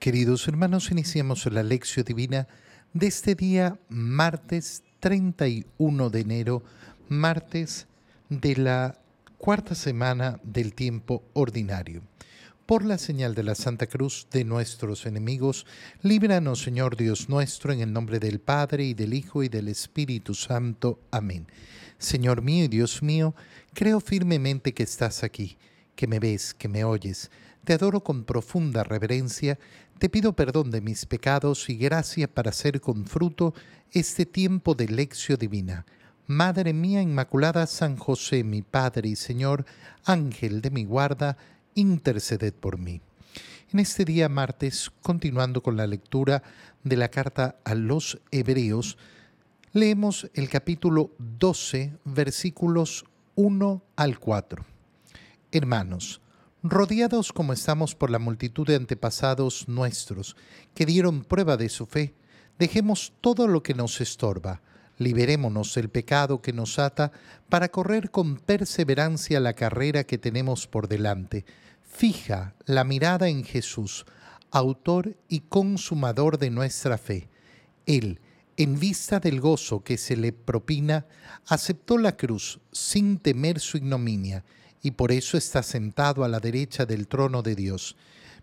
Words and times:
Queridos 0.00 0.48
hermanos, 0.48 0.90
iniciamos 0.90 1.44
la 1.52 1.62
lección 1.62 2.06
divina 2.06 2.48
de 2.94 3.06
este 3.06 3.34
día, 3.34 3.78
martes 3.90 4.82
31 4.98 6.08
de 6.08 6.20
enero, 6.20 6.62
martes 7.10 7.86
de 8.30 8.56
la 8.56 8.98
cuarta 9.36 9.74
semana 9.74 10.40
del 10.42 10.72
tiempo 10.72 11.22
ordinario. 11.34 12.00
Por 12.64 12.86
la 12.86 12.96
señal 12.96 13.34
de 13.34 13.42
la 13.42 13.54
Santa 13.54 13.88
Cruz 13.88 14.26
de 14.30 14.42
nuestros 14.44 15.04
enemigos, 15.04 15.66
líbranos, 16.00 16.62
Señor 16.62 16.96
Dios 16.96 17.28
nuestro, 17.28 17.70
en 17.70 17.80
el 17.80 17.92
nombre 17.92 18.18
del 18.18 18.40
Padre 18.40 18.84
y 18.84 18.94
del 18.94 19.12
Hijo 19.12 19.42
y 19.42 19.50
del 19.50 19.68
Espíritu 19.68 20.32
Santo. 20.32 20.98
Amén. 21.10 21.46
Señor 21.98 22.40
mío 22.40 22.64
y 22.64 22.68
Dios 22.68 23.02
mío, 23.02 23.34
creo 23.74 24.00
firmemente 24.00 24.72
que 24.72 24.82
estás 24.82 25.22
aquí, 25.22 25.58
que 25.94 26.06
me 26.06 26.18
ves, 26.20 26.54
que 26.54 26.68
me 26.68 26.84
oyes 26.84 27.30
te 27.64 27.74
adoro 27.74 28.02
con 28.02 28.24
profunda 28.24 28.84
reverencia, 28.84 29.58
te 30.00 30.08
pido 30.08 30.32
perdón 30.32 30.70
de 30.70 30.80
mis 30.80 31.04
pecados 31.04 31.68
y 31.68 31.76
gracia 31.76 32.26
para 32.26 32.48
hacer 32.48 32.80
con 32.80 33.04
fruto 33.04 33.52
este 33.92 34.24
tiempo 34.24 34.74
de 34.74 34.88
lección 34.88 35.38
divina. 35.38 35.84
Madre 36.26 36.72
mía 36.72 37.02
Inmaculada, 37.02 37.66
San 37.66 37.98
José, 37.98 38.42
mi 38.42 38.62
Padre 38.62 39.10
y 39.10 39.16
Señor, 39.16 39.66
Ángel 40.06 40.62
de 40.62 40.70
mi 40.70 40.86
guarda, 40.86 41.36
interceded 41.74 42.54
por 42.54 42.78
mí. 42.78 43.02
En 43.74 43.78
este 43.78 44.06
día 44.06 44.30
martes, 44.30 44.90
continuando 45.02 45.62
con 45.62 45.76
la 45.76 45.86
lectura 45.86 46.42
de 46.82 46.96
la 46.96 47.10
carta 47.10 47.56
a 47.62 47.74
los 47.74 48.22
Hebreos, 48.30 48.96
leemos 49.74 50.30
el 50.32 50.48
capítulo 50.48 51.10
12, 51.18 51.92
versículos 52.06 53.04
1 53.34 53.82
al 53.96 54.18
4. 54.18 54.64
Hermanos, 55.52 56.22
rodeados 56.62 57.32
como 57.32 57.52
estamos 57.52 57.94
por 57.94 58.10
la 58.10 58.18
multitud 58.18 58.66
de 58.66 58.76
antepasados 58.76 59.68
nuestros 59.68 60.36
que 60.74 60.86
dieron 60.86 61.24
prueba 61.24 61.56
de 61.56 61.68
su 61.68 61.86
fe, 61.86 62.14
dejemos 62.58 63.12
todo 63.20 63.48
lo 63.48 63.62
que 63.62 63.74
nos 63.74 64.00
estorba, 64.00 64.60
liberémonos 64.98 65.74
del 65.74 65.88
pecado 65.88 66.42
que 66.42 66.52
nos 66.52 66.78
ata 66.78 67.12
para 67.48 67.70
correr 67.70 68.10
con 68.10 68.36
perseverancia 68.36 69.40
la 69.40 69.54
carrera 69.54 70.04
que 70.04 70.18
tenemos 70.18 70.66
por 70.66 70.88
delante. 70.88 71.46
Fija 71.82 72.54
la 72.66 72.84
mirada 72.84 73.28
en 73.28 73.44
Jesús, 73.44 74.04
autor 74.50 75.16
y 75.28 75.40
consumador 75.40 76.38
de 76.38 76.50
nuestra 76.50 76.98
fe. 76.98 77.28
Él, 77.86 78.20
en 78.58 78.78
vista 78.78 79.20
del 79.20 79.40
gozo 79.40 79.82
que 79.82 79.96
se 79.96 80.16
le 80.16 80.32
propina, 80.32 81.06
aceptó 81.46 81.96
la 81.96 82.16
cruz 82.16 82.60
sin 82.70 83.18
temer 83.18 83.58
su 83.58 83.78
ignominia 83.78 84.44
y 84.82 84.92
por 84.92 85.12
eso 85.12 85.36
está 85.36 85.62
sentado 85.62 86.24
a 86.24 86.28
la 86.28 86.40
derecha 86.40 86.86
del 86.86 87.06
trono 87.06 87.42
de 87.42 87.54
Dios. 87.54 87.96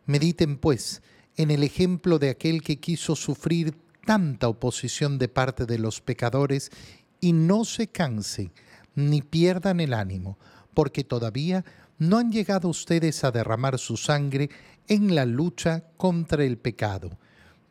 Mediten, 0.05 0.57
pues, 0.57 1.01
en 1.35 1.51
el 1.51 1.63
ejemplo 1.63 2.19
de 2.19 2.29
aquel 2.29 2.61
que 2.61 2.79
quiso 2.79 3.15
sufrir 3.15 3.75
tanta 4.05 4.47
oposición 4.47 5.17
de 5.17 5.27
parte 5.27 5.65
de 5.65 5.79
los 5.79 6.01
pecadores 6.01 6.71
y 7.19 7.33
no 7.33 7.65
se 7.65 7.87
cansen 7.87 8.51
ni 8.95 9.21
pierdan 9.21 9.79
el 9.79 9.93
ánimo, 9.93 10.37
porque 10.73 11.03
todavía 11.03 11.65
no 11.99 12.17
han 12.17 12.31
llegado 12.31 12.69
ustedes 12.69 13.23
a 13.23 13.31
derramar 13.31 13.77
su 13.77 13.97
sangre 13.97 14.49
en 14.87 15.13
la 15.13 15.25
lucha 15.25 15.83
contra 15.97 16.43
el 16.43 16.57
pecado. 16.57 17.17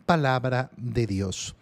Palabra 0.05 0.71
de 0.77 1.07
Dios. 1.07 1.57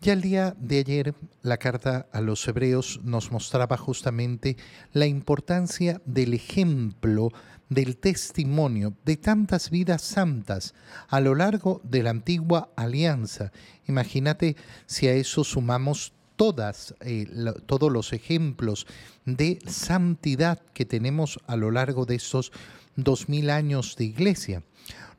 Ya 0.00 0.12
el 0.12 0.20
día 0.20 0.54
de 0.58 0.78
ayer 0.78 1.14
la 1.42 1.56
carta 1.56 2.06
a 2.12 2.20
los 2.20 2.46
hebreos 2.46 3.00
nos 3.02 3.32
mostraba 3.32 3.76
justamente 3.76 4.56
la 4.92 5.06
importancia 5.06 6.02
del 6.04 6.34
ejemplo, 6.34 7.32
del 7.70 7.96
testimonio 7.96 8.94
de 9.04 9.16
tantas 9.16 9.70
vidas 9.70 10.02
santas 10.02 10.74
a 11.08 11.20
lo 11.20 11.34
largo 11.34 11.80
de 11.82 12.02
la 12.02 12.10
antigua 12.10 12.70
alianza. 12.76 13.52
Imagínate 13.86 14.56
si 14.84 15.08
a 15.08 15.14
eso 15.14 15.44
sumamos 15.44 16.12
todas, 16.36 16.94
eh, 17.00 17.26
todos 17.64 17.90
los 17.90 18.12
ejemplos 18.12 18.86
de 19.24 19.58
santidad 19.66 20.60
que 20.74 20.84
tenemos 20.84 21.40
a 21.46 21.56
lo 21.56 21.70
largo 21.70 22.04
de 22.04 22.16
esos 22.16 22.52
dos 22.96 23.28
mil 23.28 23.50
años 23.50 23.96
de 23.96 24.04
iglesia. 24.04 24.62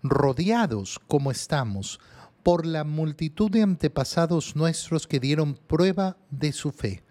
Rodeados 0.04 1.00
como 1.08 1.32
estamos 1.32 2.00
por 2.48 2.66
la 2.66 2.86
multitud 2.86 3.52
de 3.52 3.62
antepasados 3.62 4.56
nuestros 4.56 5.06
que 5.06 5.20
dieron 5.20 5.56
prueba 5.56 6.16
de 6.32 6.54
su 6.54 6.72
fe, 6.72 7.04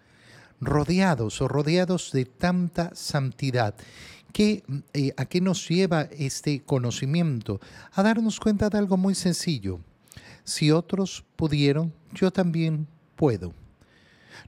rodeados 0.59 1.43
o 1.43 1.47
rodeados 1.47 2.11
de 2.11 2.25
tanta 2.25 2.89
santidad. 2.95 3.75
¿Qué, 4.33 4.63
eh, 4.95 5.13
¿A 5.15 5.25
qué 5.25 5.39
nos 5.39 5.69
lleva 5.69 6.09
este 6.09 6.63
conocimiento? 6.63 7.59
A 7.93 8.01
darnos 8.01 8.39
cuenta 8.39 8.71
de 8.71 8.79
algo 8.79 8.97
muy 8.97 9.13
sencillo. 9.13 9.79
Si 10.43 10.71
otros 10.71 11.23
pudieron, 11.35 11.93
yo 12.15 12.31
también 12.31 12.87
puedo. 13.15 13.53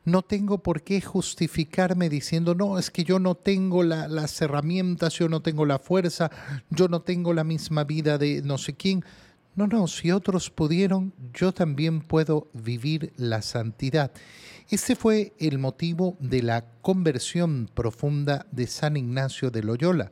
No 0.06 0.24
tengo 0.24 0.64
por 0.64 0.82
qué 0.82 1.02
justificarme 1.02 2.10
diciendo, 2.10 2.56
no, 2.56 2.80
es 2.80 2.90
que 2.90 3.04
yo 3.04 3.20
no 3.20 3.36
tengo 3.36 3.84
las 3.84 4.42
herramientas, 4.42 5.14
yo 5.14 5.30
no 5.30 5.44
tengo 5.44 5.68
la 5.68 5.78
fuerza, 5.78 6.32
yo 6.72 6.88
no 6.88 7.04
tengo 7.04 7.32
la 7.36 7.44
misma 7.44 7.84
vida 7.84 8.18
de 8.18 8.42
no 8.42 8.58
sé 8.58 8.74
quién. 8.76 9.04
No, 9.56 9.68
no, 9.68 9.88
si 9.88 10.12
otros 10.12 10.50
pudieron, 10.50 11.14
yo 11.34 11.52
también 11.52 12.02
puedo 12.02 12.50
vivir 12.54 13.12
la 13.18 13.42
santidad. 13.42 14.12
Este 14.70 14.96
fue 14.96 15.34
el 15.40 15.58
motivo 15.58 16.16
de 16.20 16.44
la 16.44 16.66
conversión 16.82 17.70
profunda 17.74 18.46
de 18.52 18.68
San 18.68 18.96
Ignacio 18.96 19.50
de 19.50 19.64
Loyola, 19.64 20.12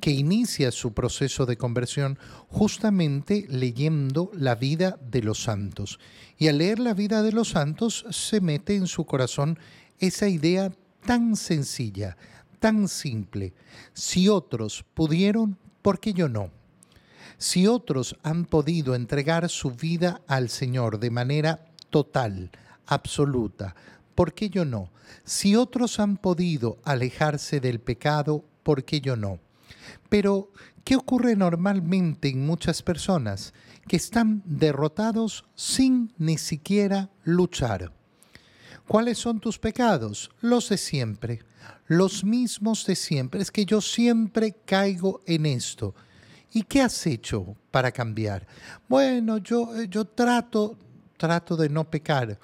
que 0.00 0.10
inicia 0.10 0.72
su 0.72 0.92
proceso 0.92 1.46
de 1.46 1.56
conversión 1.56 2.18
justamente 2.48 3.46
leyendo 3.48 4.30
la 4.34 4.56
vida 4.56 4.98
de 5.10 5.22
los 5.22 5.42
santos. 5.42 6.00
Y 6.36 6.48
al 6.48 6.58
leer 6.58 6.80
la 6.80 6.92
vida 6.92 7.22
de 7.22 7.32
los 7.32 7.50
santos 7.50 8.04
se 8.10 8.40
mete 8.40 8.74
en 8.74 8.88
su 8.88 9.06
corazón 9.06 9.58
esa 9.98 10.28
idea 10.28 10.72
tan 11.06 11.36
sencilla, 11.36 12.16
tan 12.58 12.88
simple. 12.88 13.54
Si 13.92 14.28
otros 14.28 14.84
pudieron, 14.94 15.56
¿por 15.82 16.00
qué 16.00 16.12
yo 16.12 16.28
no? 16.28 16.50
Si 17.44 17.66
otros 17.66 18.16
han 18.22 18.46
podido 18.46 18.94
entregar 18.94 19.50
su 19.50 19.72
vida 19.72 20.22
al 20.26 20.48
Señor 20.48 20.98
de 20.98 21.10
manera 21.10 21.66
total, 21.90 22.50
absoluta, 22.86 23.76
¿por 24.14 24.32
qué 24.32 24.48
yo 24.48 24.64
no? 24.64 24.90
Si 25.24 25.54
otros 25.54 26.00
han 26.00 26.16
podido 26.16 26.78
alejarse 26.84 27.60
del 27.60 27.80
pecado, 27.80 28.46
¿por 28.62 28.82
qué 28.84 29.02
yo 29.02 29.14
no? 29.14 29.40
Pero, 30.08 30.52
¿qué 30.84 30.96
ocurre 30.96 31.36
normalmente 31.36 32.30
en 32.30 32.46
muchas 32.46 32.82
personas? 32.82 33.52
Que 33.86 33.96
están 33.96 34.42
derrotados 34.46 35.44
sin 35.54 36.14
ni 36.16 36.38
siquiera 36.38 37.10
luchar. 37.24 37.92
¿Cuáles 38.88 39.18
son 39.18 39.38
tus 39.38 39.58
pecados? 39.58 40.30
Los 40.40 40.70
de 40.70 40.78
siempre, 40.78 41.40
los 41.88 42.24
mismos 42.24 42.86
de 42.86 42.96
siempre. 42.96 43.42
Es 43.42 43.50
que 43.50 43.66
yo 43.66 43.82
siempre 43.82 44.56
caigo 44.64 45.20
en 45.26 45.44
esto. 45.44 45.94
¿Y 46.54 46.62
qué 46.62 46.82
has 46.82 47.04
hecho 47.08 47.56
para 47.72 47.90
cambiar? 47.90 48.46
Bueno, 48.88 49.38
yo, 49.38 49.76
eh, 49.76 49.88
yo 49.90 50.04
trato, 50.04 50.78
trato 51.16 51.56
de 51.56 51.68
no 51.68 51.90
pecar. 51.90 52.38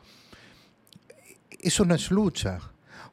Eso 1.49 1.85
no 1.85 1.95
es 1.95 2.11
lucha. 2.11 2.59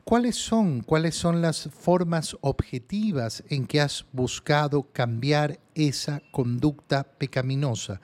¿Cuáles 0.04 0.38
son, 0.38 0.82
cuáles 0.82 1.14
son 1.14 1.40
las 1.40 1.70
formas 1.70 2.36
objetivas 2.42 3.44
en 3.48 3.68
que 3.68 3.80
has 3.80 4.06
buscado 4.12 4.92
cambiar 4.92 5.60
esa 5.76 6.24
conducta 6.32 7.04
pecaminosa? 7.04 8.02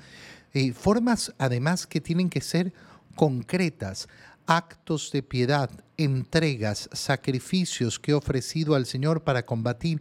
Eh, 0.54 0.72
formas 0.72 1.34
además 1.40 1.88
que 1.88 2.00
tienen 2.00 2.30
que 2.30 2.42
ser 2.42 2.74
concretas, 3.16 4.08
actos 4.46 5.12
de 5.12 5.24
piedad, 5.24 5.72
entregas, 5.98 6.90
sacrificios 6.94 8.00
que 8.00 8.12
he 8.12 8.14
ofrecido 8.14 8.76
al 8.76 8.86
Señor 8.86 9.24
para 9.24 9.48
combatir 9.48 10.00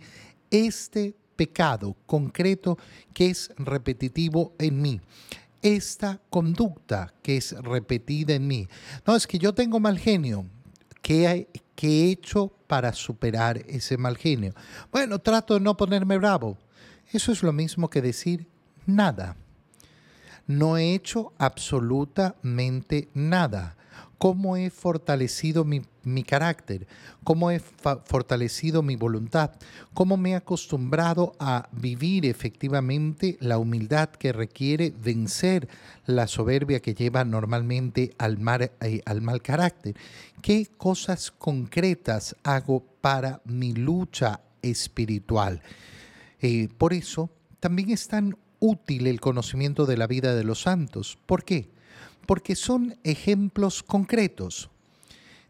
este 0.50 1.16
pecado 1.42 1.96
concreto 2.06 2.78
que 3.12 3.30
es 3.30 3.50
repetitivo 3.56 4.52
en 4.60 4.80
mí. 4.80 5.00
Esta 5.60 6.20
conducta 6.30 7.12
que 7.20 7.36
es 7.36 7.50
repetida 7.62 8.34
en 8.34 8.46
mí. 8.46 8.68
No, 9.04 9.16
es 9.16 9.26
que 9.26 9.40
yo 9.40 9.52
tengo 9.52 9.80
mal 9.80 9.98
genio. 9.98 10.46
¿Qué, 11.00 11.48
he 11.82 12.10
hecho 12.10 12.52
para 12.68 12.92
superar 12.92 13.58
ese 13.66 13.96
mal 13.96 14.16
genio? 14.16 14.54
Bueno, 14.92 15.18
trato 15.18 15.54
de 15.54 15.60
no 15.60 15.76
ponerme 15.76 16.16
bravo. 16.16 16.56
Eso 17.10 17.32
es 17.32 17.42
lo 17.42 17.52
mismo 17.52 17.90
que 17.90 18.00
decir 18.00 18.46
nada. 18.86 19.36
No 20.46 20.76
he 20.76 20.94
hecho 20.94 21.32
absolutamente 21.38 23.08
nada 23.14 23.76
cómo 24.16 24.56
he 24.56 24.70
fortalecido 24.70 25.64
mi, 25.64 25.82
carácter, 26.26 26.86
cómo 27.24 27.50
he 27.50 27.60
fortalecido 27.60 28.82
mi 28.82 28.96
voluntad, 28.96 29.52
cómo 29.94 30.16
me 30.16 30.30
he 30.30 30.34
acostumbrado 30.34 31.34
a 31.38 31.68
vivir 31.72 32.26
efectivamente 32.26 33.36
la 33.40 33.58
humildad 33.58 34.10
que 34.10 34.32
requiere 34.32 34.92
vencer 35.02 35.68
la 36.06 36.26
soberbia 36.26 36.80
que 36.80 36.94
lleva 36.94 37.24
normalmente 37.24 38.14
al, 38.18 38.38
eh, 38.80 39.02
al 39.04 39.22
mal 39.22 39.42
carácter. 39.42 39.94
¿Qué 40.40 40.66
cosas 40.76 41.30
concretas 41.30 42.36
hago 42.42 42.84
para 43.00 43.40
mi 43.44 43.72
lucha 43.72 44.40
espiritual? 44.62 45.62
Eh, 46.40 46.68
por 46.76 46.92
eso 46.92 47.30
también 47.60 47.90
es 47.90 48.08
tan 48.08 48.36
útil 48.58 49.06
el 49.06 49.20
conocimiento 49.20 49.86
de 49.86 49.96
la 49.96 50.06
vida 50.06 50.34
de 50.34 50.44
los 50.44 50.62
santos. 50.62 51.18
¿Por 51.26 51.44
qué? 51.44 51.70
Porque 52.26 52.56
son 52.56 52.96
ejemplos 53.04 53.82
concretos 53.82 54.71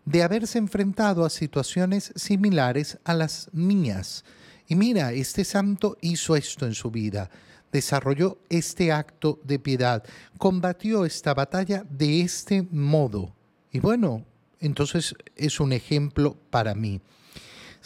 de 0.04 0.22
haberse 0.22 0.58
enfrentado 0.58 1.24
a 1.24 1.30
situaciones 1.30 2.12
similares 2.16 2.98
a 3.04 3.14
las 3.14 3.48
mías. 3.52 4.24
Y 4.68 4.74
mira, 4.74 5.12
este 5.12 5.44
santo 5.44 5.96
hizo 6.00 6.36
esto 6.36 6.66
en 6.66 6.74
su 6.74 6.90
vida, 6.90 7.30
desarrolló 7.70 8.38
este 8.48 8.92
acto 8.92 9.40
de 9.44 9.58
piedad, 9.58 10.04
combatió 10.38 11.04
esta 11.04 11.34
batalla 11.34 11.84
de 11.88 12.20
este 12.20 12.62
modo. 12.70 13.34
Y 13.70 13.80
bueno, 13.80 14.24
entonces 14.60 15.14
es 15.36 15.60
un 15.60 15.72
ejemplo 15.72 16.36
para 16.50 16.74
mí. 16.74 17.00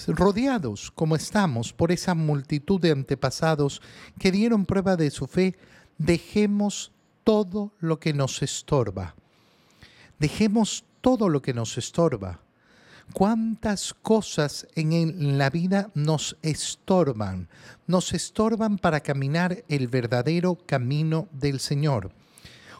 Rodeados 0.06 0.90
como 0.90 1.16
estamos 1.16 1.72
por 1.72 1.90
esa 1.90 2.14
multitud 2.14 2.80
de 2.80 2.92
antepasados 2.92 3.80
que 4.18 4.30
dieron 4.30 4.66
prueba 4.66 4.96
de 4.96 5.10
su 5.10 5.26
fe, 5.26 5.56
dejemos 5.96 6.92
todo 7.24 7.72
lo 7.80 7.98
que 7.98 8.12
nos 8.12 8.42
estorba. 8.42 9.14
Dejemos 10.18 10.84
todo 11.06 11.28
lo 11.28 11.40
que 11.40 11.54
nos 11.54 11.78
estorba. 11.78 12.40
¿Cuántas 13.12 13.94
cosas 13.94 14.66
en 14.74 15.38
la 15.38 15.50
vida 15.50 15.88
nos 15.94 16.36
estorban? 16.42 17.48
Nos 17.86 18.12
estorban 18.12 18.76
para 18.76 18.98
caminar 18.98 19.62
el 19.68 19.86
verdadero 19.86 20.56
camino 20.66 21.28
del 21.30 21.60
Señor. 21.60 22.10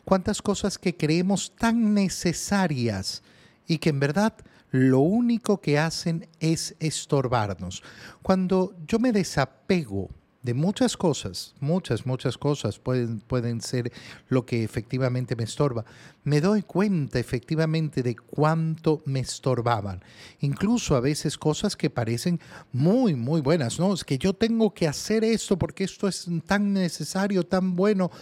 ¿Cuántas 0.04 0.42
cosas 0.42 0.76
que 0.76 0.96
creemos 0.96 1.52
tan 1.56 1.94
necesarias 1.94 3.22
y 3.68 3.78
que 3.78 3.90
en 3.90 4.00
verdad 4.00 4.34
lo 4.72 4.98
único 4.98 5.60
que 5.60 5.78
hacen 5.78 6.28
es 6.40 6.74
estorbarnos? 6.80 7.84
Cuando 8.22 8.74
yo 8.88 8.98
me 8.98 9.12
desapego 9.12 10.10
de 10.46 10.54
muchas 10.54 10.96
cosas, 10.96 11.54
muchas, 11.58 12.06
muchas 12.06 12.38
cosas 12.38 12.78
pueden, 12.78 13.18
pueden 13.18 13.60
ser 13.60 13.92
lo 14.28 14.46
que 14.46 14.62
efectivamente 14.62 15.34
me 15.34 15.42
estorba. 15.42 15.84
Me 16.22 16.40
doy 16.40 16.62
cuenta 16.62 17.18
efectivamente 17.18 18.00
de 18.00 18.14
cuánto 18.14 19.02
me 19.06 19.18
estorbaban. 19.18 20.04
Incluso 20.38 20.94
a 20.94 21.00
veces 21.00 21.36
cosas 21.36 21.74
que 21.74 21.90
parecen 21.90 22.38
muy, 22.72 23.16
muy 23.16 23.40
buenas, 23.40 23.80
¿no? 23.80 23.92
Es 23.92 24.04
que 24.04 24.18
yo 24.18 24.34
tengo 24.34 24.72
que 24.72 24.86
hacer 24.86 25.24
esto 25.24 25.58
porque 25.58 25.82
esto 25.82 26.06
es 26.06 26.28
tan 26.46 26.72
necesario, 26.72 27.42
tan 27.42 27.74
bueno. 27.74 28.12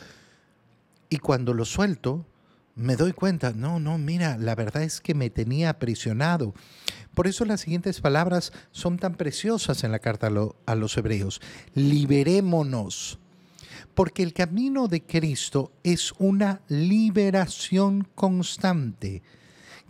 Y 1.11 1.19
cuando 1.19 1.53
lo 1.53 1.67
suelto, 1.67 2.25
me 2.77 2.97
doy 2.97 3.13
cuenta, 3.13 3.53
no, 3.53 3.79
no, 3.79 3.99
mira, 3.99 4.37
la 4.37 4.55
verdad 4.55 4.83
es 4.83 5.01
que 5.01 5.15
me 5.15 5.31
tenía 5.31 5.71
aprisionado. 5.71 6.55
Por 7.15 7.29
eso 7.29 7.45
las 7.45 7.61
siguientes 7.61 8.01
palabras 8.01 8.53
son 8.73 8.99
tan 8.99 9.15
preciosas 9.15 9.85
en 9.85 9.93
la 9.93 10.01
carta 10.01 10.29
a, 10.67 10.75
los 10.75 10.97
hebreos. 10.97 11.41
Liberémonos. 11.75 13.19
Porque 13.95 14.25
el 14.25 14.33
camino 14.33 14.89
de 14.89 15.03
Cristo 15.03 15.71
es 15.85 16.13
una 16.19 16.61
liberación 16.67 18.09
constante. 18.17 19.23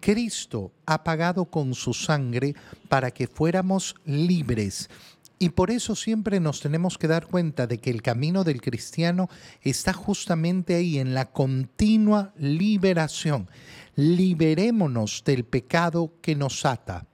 Cristo 0.00 0.70
ha 0.84 1.02
pagado 1.02 1.46
con 1.46 1.74
su 1.74 1.94
sangre 1.94 2.54
para 2.90 3.10
que 3.10 3.26
fuéramos 3.26 3.94
libres. 4.04 4.90
Y 5.38 5.50
por 5.50 5.70
eso 5.70 5.96
siempre 5.96 6.38
nos 6.40 6.60
tenemos 6.60 6.96
que 6.96 7.08
dar 7.08 7.26
cuenta 7.26 7.66
de 7.66 7.78
que 7.78 7.90
el 7.90 8.02
camino 8.02 8.44
del 8.44 8.60
cristiano 8.60 9.28
está 9.62 9.92
justamente 9.92 10.74
ahí, 10.74 10.98
en 10.98 11.12
la 11.12 11.26
continua 11.32 12.32
liberación. 12.38 13.48
Liberémonos 13.96 15.22
del 15.24 15.44
pecado 15.44 16.12
que 16.22 16.36
nos 16.36 16.64
ata. 16.64 17.06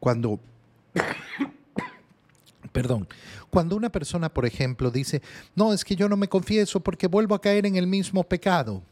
Cuando, 0.00 0.40
perdón, 2.72 3.06
cuando 3.50 3.76
una 3.76 3.92
persona, 3.92 4.32
por 4.32 4.46
ejemplo, 4.46 4.90
dice, 4.90 5.20
no, 5.54 5.74
es 5.74 5.84
que 5.84 5.94
yo 5.94 6.08
no 6.08 6.16
me 6.16 6.28
confieso 6.28 6.80
porque 6.80 7.06
vuelvo 7.06 7.34
a 7.34 7.40
caer 7.40 7.66
en 7.66 7.76
el 7.76 7.86
mismo 7.86 8.24
pecado. 8.24 8.82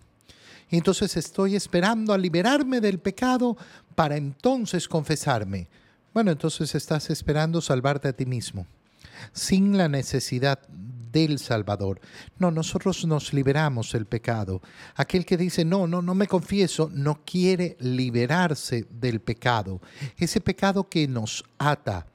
Y 0.69 0.77
entonces 0.77 1.17
estoy 1.17 1.57
esperando 1.57 2.13
a 2.13 2.19
liberarme 2.19 2.81
del 2.81 2.99
pecado 2.99 3.57
para 3.95 4.17
entonces 4.17 4.87
confesarme. 4.87 5.69
Bueno, 6.13 6.33
entonces 6.33 6.75
estás 6.75 7.09
esperando 7.11 7.61
salvarte 7.61 8.09
a 8.09 8.13
ti 8.13 8.27
mismo, 8.27 8.67
sin 9.33 9.77
la 9.79 9.89
necesidad 9.89 10.59
del 11.13 11.39
Salvador. 11.39 12.01
No, 12.39 12.51
nosotros 12.51 13.05
nos 13.07 13.33
liberamos 13.33 13.93
del 13.93 14.07
pecado. 14.07 14.61
Aquel 14.97 15.25
que 15.25 15.37
dice, 15.37 15.65
no, 15.65 15.87
no, 15.87 16.03
no 16.03 16.15
me 16.15 16.27
confieso, 16.27 16.91
no 16.93 17.21
quiere 17.25 17.77
liberarse 17.81 18.87
del 18.91 19.21
pecado. 19.21 19.81
Ese 20.17 20.41
pecado 20.41 20.89
que 20.89 21.07
nos 21.07 21.45
ata. 21.59 22.07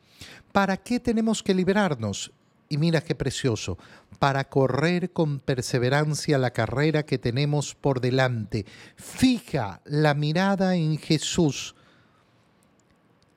¿Para 0.52 0.78
qué 0.78 1.00
tenemos 1.00 1.42
que 1.42 1.54
liberarnos? 1.54 2.32
Y 2.68 2.78
mira 2.78 3.00
qué 3.00 3.14
precioso, 3.14 3.78
para 4.20 4.50
correr 4.50 5.12
con 5.12 5.40
perseverancia 5.40 6.38
la 6.38 6.52
carrera 6.52 7.04
que 7.04 7.18
tenemos 7.18 7.76
por 7.76 8.02
delante. 8.02 8.66
Fija 8.96 9.82
la 9.86 10.14
mirada 10.16 10.76
en 10.76 10.98
Jesús. 10.98 11.76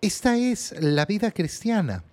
Esta 0.01 0.37
es 0.37 0.77
la 0.81 1.07
vida 1.07 1.33
cristiana. 1.33 2.05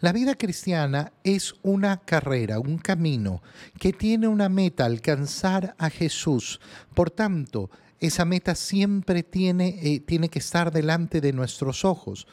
La 0.00 0.12
vida 0.12 0.36
cristiana 0.36 1.12
es 1.24 1.54
una 1.62 1.96
carrera, 1.96 2.60
un 2.60 2.78
camino 2.78 3.42
que 3.80 3.92
tiene 3.92 4.28
una 4.28 4.48
meta, 4.48 4.84
alcanzar 4.84 5.74
a 5.76 5.90
Jesús. 5.90 6.60
Por 6.94 7.10
tanto, 7.10 7.68
esa 7.98 8.24
meta 8.24 8.54
siempre 8.54 9.24
tiene, 9.24 9.76
eh, 9.82 9.98
tiene 9.98 10.28
que 10.28 10.38
estar 10.38 10.70
delante 10.70 11.20
de 11.20 11.32
nuestros 11.32 11.84
ojos. 11.84 12.28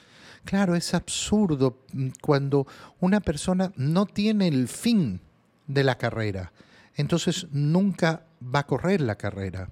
Claro, 0.45 0.75
es 0.75 0.93
absurdo 0.93 1.79
mm, 1.91 2.09
cuando 2.21 2.67
una 2.99 3.19
persona 3.19 3.71
no 3.77 4.05
tiene 4.05 4.47
el 4.47 4.67
fin 4.67 5.21
de 5.65 5.83
la 5.83 5.97
carrera, 5.97 6.53
entonces 6.95 7.47
nunca 7.51 8.27
va 8.43 8.59
a 8.59 8.67
correr 8.67 9.01
la 9.01 9.15
carrera. 9.15 9.71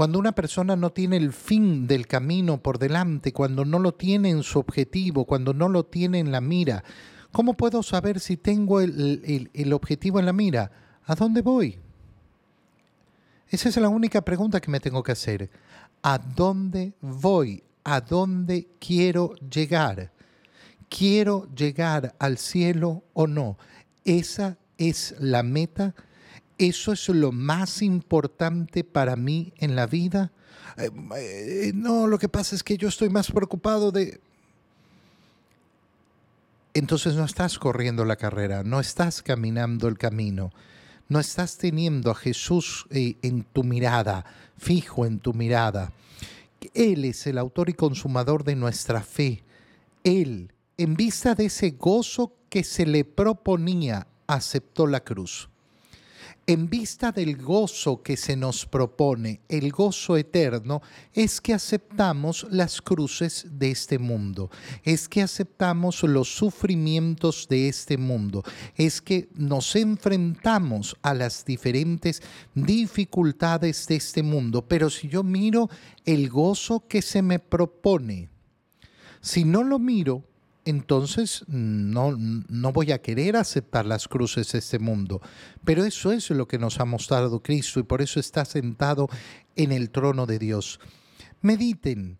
Cuando 0.00 0.18
una 0.18 0.32
persona 0.32 0.76
no 0.76 0.92
tiene 0.92 1.18
el 1.18 1.30
fin 1.30 1.86
del 1.86 2.06
camino 2.06 2.62
por 2.62 2.78
delante, 2.78 3.34
cuando 3.34 3.66
no 3.66 3.78
lo 3.78 3.92
tiene 3.92 4.30
en 4.30 4.42
su 4.42 4.58
objetivo, 4.58 5.26
cuando 5.26 5.52
no 5.52 5.68
lo 5.68 5.84
tiene 5.84 6.20
en 6.20 6.32
la 6.32 6.40
mira, 6.40 6.82
¿cómo 7.32 7.52
puedo 7.52 7.82
saber 7.82 8.18
si 8.18 8.38
tengo 8.38 8.80
el, 8.80 9.72
objetivo 9.74 10.18
en 10.18 10.24
la 10.24 10.32
mira? 10.32 10.70
¿A 11.04 11.14
dónde 11.14 11.42
voy? 11.42 11.78
Esa 13.50 13.68
es 13.68 13.76
la 13.76 13.90
única 13.90 14.22
pregunta 14.22 14.58
que 14.58 14.70
me 14.70 14.80
tengo 14.80 15.02
que 15.02 15.12
hacer. 15.12 15.50
¿A 16.02 16.16
dónde 16.16 16.94
voy? 17.02 17.62
¿A 17.84 18.00
dónde 18.00 18.68
quiero 18.78 19.34
llegar? 19.34 20.12
¿Quiero 20.88 21.46
llegar 21.54 22.14
al 22.18 22.38
cielo 22.38 23.04
o 23.12 23.26
no? 23.26 23.58
Esa 24.06 24.56
es 24.78 25.14
la 25.18 25.42
meta 25.42 25.94
¿Eso 26.60 26.92
es 26.92 27.08
lo 27.08 27.32
más 27.32 27.80
importante 27.80 28.84
para 28.84 29.16
mí 29.16 29.54
en 29.56 29.76
la 29.76 29.86
vida? 29.86 30.30
Eh, 30.76 30.90
eh, 31.16 31.72
no, 31.74 32.06
lo 32.06 32.18
que 32.18 32.28
pasa 32.28 32.54
es 32.54 32.62
que 32.62 32.76
yo 32.76 32.88
estoy 32.88 33.08
más 33.08 33.30
preocupado 33.32 33.90
de... 33.90 34.20
Entonces 36.74 37.14
no 37.14 37.24
estás 37.24 37.58
corriendo 37.58 38.04
la 38.04 38.16
carrera, 38.16 38.62
no 38.62 38.78
estás 38.78 39.22
caminando 39.22 39.88
el 39.88 39.96
camino, 39.96 40.52
no 41.08 41.18
estás 41.18 41.56
teniendo 41.56 42.10
a 42.10 42.14
Jesús 42.14 42.84
eh, 42.90 43.16
en 43.22 43.42
tu 43.44 43.64
mirada, 43.64 44.26
fijo 44.58 45.06
en 45.06 45.18
tu 45.18 45.32
mirada. 45.32 45.94
Él 46.74 47.06
es 47.06 47.26
el 47.26 47.38
autor 47.38 47.70
y 47.70 47.72
consumador 47.72 48.44
de 48.44 48.54
nuestra 48.54 49.00
fe. 49.00 49.42
Él, 50.04 50.52
en 50.76 50.94
vista 50.94 51.34
de 51.34 51.46
ese 51.46 51.70
gozo 51.70 52.34
que 52.50 52.64
se 52.64 52.84
le 52.84 53.06
proponía, 53.06 54.08
aceptó 54.26 54.86
la 54.86 55.00
cruz 55.00 55.49
en 56.52 56.68
vista 56.68 57.12
del 57.12 57.36
gozo 57.36 58.02
que 58.02 58.16
se 58.16 58.34
nos 58.34 58.66
propone, 58.66 59.40
el 59.48 59.70
gozo 59.70 60.16
eterno, 60.16 60.82
es 61.12 61.40
que 61.40 61.54
aceptamos 61.54 62.44
las 62.50 62.82
cruces 62.82 63.46
de 63.52 63.70
este 63.70 64.00
mundo, 64.00 64.50
es 64.82 65.08
que 65.08 65.22
aceptamos 65.22 66.02
los 66.02 66.34
sufrimientos 66.34 67.46
de 67.48 67.68
este 67.68 67.96
mundo, 67.96 68.42
es 68.74 69.00
que 69.00 69.28
nos 69.34 69.76
enfrentamos 69.76 70.96
a 71.02 71.14
las 71.14 71.44
diferentes 71.44 72.20
dificultades 72.54 73.86
de 73.86 73.94
este 73.96 74.24
mundo. 74.24 74.66
Pero 74.66 74.90
si 74.90 75.08
yo 75.08 75.22
miro 75.22 75.70
el 76.04 76.28
gozo 76.28 76.84
que 76.88 77.00
se 77.00 77.22
me 77.22 77.38
propone, 77.38 78.28
si 79.20 79.44
no 79.44 79.62
lo 79.62 79.78
miro, 79.78 80.24
entonces 80.70 81.44
no, 81.48 82.16
no 82.16 82.72
voy 82.72 82.92
a 82.92 83.02
querer 83.02 83.36
aceptar 83.36 83.84
las 83.84 84.08
cruces 84.08 84.50
de 84.52 84.58
este 84.58 84.78
mundo. 84.78 85.20
Pero 85.64 85.84
eso 85.84 86.12
es 86.12 86.30
lo 86.30 86.48
que 86.48 86.58
nos 86.58 86.80
ha 86.80 86.84
mostrado 86.84 87.42
Cristo 87.42 87.80
y 87.80 87.82
por 87.82 88.00
eso 88.00 88.18
está 88.18 88.44
sentado 88.44 89.08
en 89.56 89.72
el 89.72 89.90
trono 89.90 90.26
de 90.26 90.38
Dios. 90.38 90.80
Mediten 91.42 92.18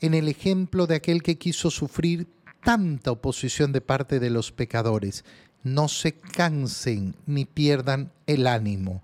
en 0.00 0.14
el 0.14 0.28
ejemplo 0.28 0.86
de 0.86 0.96
aquel 0.96 1.22
que 1.22 1.38
quiso 1.38 1.70
sufrir 1.70 2.28
tanta 2.62 3.10
oposición 3.10 3.72
de 3.72 3.80
parte 3.80 4.20
de 4.20 4.30
los 4.30 4.52
pecadores. 4.52 5.24
No 5.64 5.88
se 5.88 6.12
cansen 6.12 7.16
ni 7.26 7.44
pierdan 7.44 8.12
el 8.26 8.46
ánimo. 8.46 9.02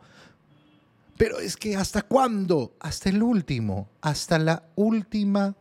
Pero 1.16 1.38
es 1.38 1.56
que 1.56 1.76
hasta 1.76 2.02
cuándo? 2.02 2.74
Hasta 2.80 3.08
el 3.08 3.22
último, 3.22 3.88
hasta 4.00 4.38
la 4.38 4.64
última 4.74 5.54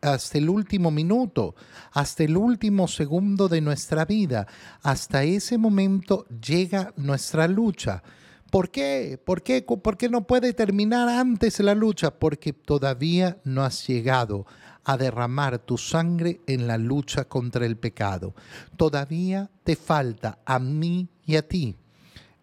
hasta 0.00 0.38
el 0.38 0.48
último 0.48 0.90
minuto, 0.90 1.54
hasta 1.92 2.24
el 2.24 2.36
último 2.36 2.88
segundo 2.88 3.48
de 3.48 3.60
nuestra 3.60 4.04
vida. 4.04 4.46
Hasta 4.82 5.24
ese 5.24 5.58
momento 5.58 6.26
llega 6.28 6.92
nuestra 6.96 7.48
lucha. 7.48 8.02
¿Por 8.50 8.70
qué? 8.70 9.20
¿Por 9.22 9.42
qué? 9.42 9.62
¿Por 9.62 9.96
qué 9.98 10.08
no 10.08 10.26
puede 10.26 10.54
terminar 10.54 11.08
antes 11.08 11.60
la 11.60 11.74
lucha? 11.74 12.18
Porque 12.18 12.52
todavía 12.52 13.38
no 13.44 13.62
has 13.62 13.86
llegado 13.86 14.46
a 14.84 14.96
derramar 14.96 15.58
tu 15.58 15.76
sangre 15.76 16.40
en 16.46 16.66
la 16.66 16.78
lucha 16.78 17.24
contra 17.26 17.66
el 17.66 17.76
pecado. 17.76 18.34
Todavía 18.76 19.50
te 19.64 19.76
falta 19.76 20.38
a 20.46 20.58
mí 20.58 21.08
y 21.26 21.36
a 21.36 21.46
ti 21.46 21.76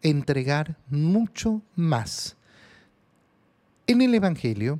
entregar 0.04 0.78
mucho 0.90 1.64
más. 1.76 2.38
En 3.88 4.02
el 4.04 4.14
Evangelio, 4.14 4.80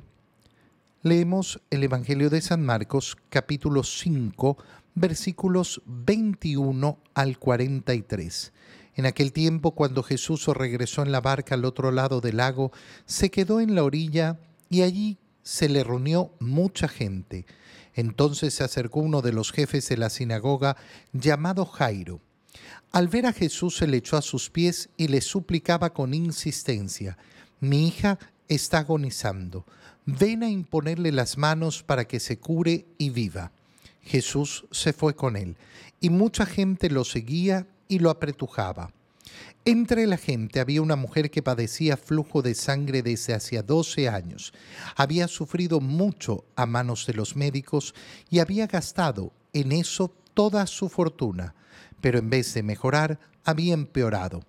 leemos 1.06 1.60
el 1.70 1.84
Evangelio 1.84 2.30
de 2.30 2.40
San 2.40 2.64
Marcos 2.64 3.16
capítulo 3.28 3.84
5 3.84 4.58
versículos 4.96 5.80
21 5.86 6.98
al 7.14 7.38
43. 7.38 8.52
En 8.96 9.06
aquel 9.06 9.32
tiempo, 9.32 9.70
cuando 9.70 10.02
Jesús 10.02 10.48
regresó 10.48 11.02
en 11.02 11.12
la 11.12 11.20
barca 11.20 11.54
al 11.54 11.64
otro 11.64 11.92
lado 11.92 12.20
del 12.20 12.38
lago, 12.38 12.72
se 13.04 13.30
quedó 13.30 13.60
en 13.60 13.76
la 13.76 13.84
orilla 13.84 14.40
y 14.68 14.82
allí 14.82 15.18
se 15.44 15.68
le 15.68 15.84
reunió 15.84 16.32
mucha 16.40 16.88
gente. 16.88 17.46
Entonces 17.94 18.54
se 18.54 18.64
acercó 18.64 18.98
uno 18.98 19.22
de 19.22 19.32
los 19.32 19.52
jefes 19.52 19.88
de 19.88 19.98
la 19.98 20.10
sinagoga, 20.10 20.76
llamado 21.12 21.66
Jairo. 21.66 22.20
Al 22.90 23.06
ver 23.06 23.26
a 23.26 23.32
Jesús 23.32 23.76
se 23.76 23.86
le 23.86 23.98
echó 23.98 24.16
a 24.16 24.22
sus 24.22 24.50
pies 24.50 24.88
y 24.96 25.06
le 25.06 25.20
suplicaba 25.20 25.90
con 25.90 26.14
insistencia, 26.14 27.16
mi 27.60 27.86
hija 27.86 28.18
está 28.48 28.78
agonizando, 28.78 29.66
ven 30.06 30.44
a 30.44 30.48
imponerle 30.48 31.12
las 31.12 31.36
manos 31.36 31.82
para 31.82 32.06
que 32.06 32.20
se 32.20 32.38
cure 32.38 32.86
y 32.96 33.10
viva. 33.10 33.52
Jesús 34.02 34.66
se 34.70 34.92
fue 34.92 35.14
con 35.14 35.36
él, 35.36 35.56
y 36.00 36.10
mucha 36.10 36.46
gente 36.46 36.88
lo 36.88 37.04
seguía 37.04 37.66
y 37.88 37.98
lo 37.98 38.10
apretujaba. 38.10 38.92
Entre 39.64 40.06
la 40.06 40.16
gente 40.16 40.60
había 40.60 40.80
una 40.80 40.94
mujer 40.94 41.28
que 41.28 41.42
padecía 41.42 41.96
flujo 41.96 42.40
de 42.40 42.54
sangre 42.54 43.02
desde 43.02 43.34
hacía 43.34 43.64
12 43.64 44.08
años. 44.08 44.54
Había 44.94 45.26
sufrido 45.26 45.80
mucho 45.80 46.44
a 46.54 46.66
manos 46.66 47.04
de 47.06 47.14
los 47.14 47.34
médicos 47.34 47.92
y 48.30 48.38
había 48.38 48.68
gastado 48.68 49.32
en 49.52 49.72
eso 49.72 50.12
toda 50.34 50.68
su 50.68 50.88
fortuna, 50.88 51.56
pero 52.00 52.20
en 52.20 52.30
vez 52.30 52.54
de 52.54 52.62
mejorar, 52.62 53.18
había 53.44 53.74
empeorado. 53.74 54.44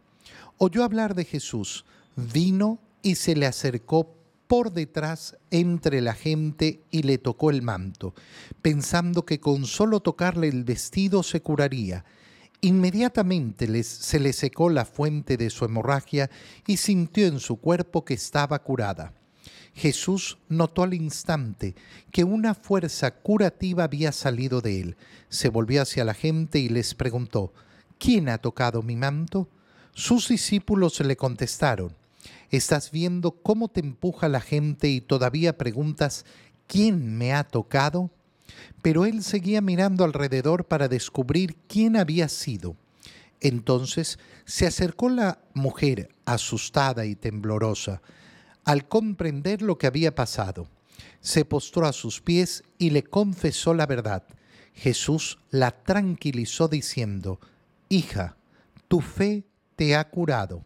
Oyó 0.59 0.83
hablar 0.83 1.15
de 1.15 1.25
Jesús, 1.25 1.85
vino 2.15 2.79
y 3.01 3.15
se 3.15 3.35
le 3.35 3.47
acercó 3.47 4.16
por 4.47 4.71
detrás 4.71 5.37
entre 5.51 6.01
la 6.01 6.13
gente 6.13 6.81
y 6.91 7.03
le 7.03 7.17
tocó 7.17 7.49
el 7.49 7.61
manto, 7.61 8.13
pensando 8.61 9.25
que 9.25 9.39
con 9.39 9.65
solo 9.65 9.99
tocarle 9.99 10.47
el 10.47 10.63
vestido 10.63 11.23
se 11.23 11.41
curaría. 11.41 12.05
Inmediatamente 12.61 13.83
se 13.83 14.19
le 14.19 14.33
secó 14.33 14.69
la 14.69 14.85
fuente 14.85 15.37
de 15.37 15.49
su 15.49 15.65
hemorragia 15.65 16.29
y 16.65 16.77
sintió 16.77 17.27
en 17.27 17.39
su 17.39 17.57
cuerpo 17.57 18.03
que 18.03 18.15
estaba 18.15 18.59
curada. 18.63 19.13
Jesús 19.77 20.39
notó 20.49 20.81
al 20.81 20.95
instante 20.95 21.75
que 22.11 22.23
una 22.23 22.55
fuerza 22.55 23.11
curativa 23.11 23.83
había 23.83 24.11
salido 24.11 24.59
de 24.59 24.81
él. 24.81 24.97
Se 25.29 25.49
volvió 25.49 25.83
hacia 25.83 26.03
la 26.03 26.15
gente 26.15 26.57
y 26.57 26.67
les 26.67 26.95
preguntó, 26.95 27.53
¿quién 27.99 28.27
ha 28.27 28.39
tocado 28.39 28.81
mi 28.81 28.95
manto? 28.95 29.47
Sus 29.93 30.29
discípulos 30.29 30.99
le 30.99 31.15
contestaron, 31.15 31.95
¿estás 32.49 32.91
viendo 32.91 33.31
cómo 33.31 33.67
te 33.67 33.79
empuja 33.79 34.29
la 34.29 34.41
gente 34.41 34.89
y 34.89 35.01
todavía 35.01 35.57
preguntas, 35.57 36.25
¿quién 36.67 37.17
me 37.17 37.33
ha 37.33 37.43
tocado? 37.43 38.11
pero 38.81 39.05
él 39.05 39.23
seguía 39.23 39.61
mirando 39.61 40.03
alrededor 40.03 40.65
para 40.65 40.87
descubrir 40.87 41.57
quién 41.67 41.95
había 41.95 42.29
sido. 42.29 42.75
Entonces 43.39 44.17
se 44.45 44.65
acercó 44.65 45.09
la 45.09 45.39
mujer, 45.53 46.09
asustada 46.25 47.05
y 47.05 47.15
temblorosa, 47.15 48.01
al 48.63 48.87
comprender 48.87 49.61
lo 49.61 49.77
que 49.77 49.87
había 49.87 50.15
pasado. 50.15 50.67
Se 51.21 51.45
postró 51.45 51.85
a 51.85 51.93
sus 51.93 52.21
pies 52.21 52.63
y 52.77 52.89
le 52.89 53.03
confesó 53.03 53.73
la 53.73 53.85
verdad. 53.85 54.23
Jesús 54.73 55.39
la 55.49 55.71
tranquilizó 55.71 56.67
diciendo, 56.67 57.39
Hija, 57.89 58.37
tu 58.87 59.01
fe 59.01 59.43
te 59.75 59.95
ha 59.95 60.09
curado, 60.09 60.65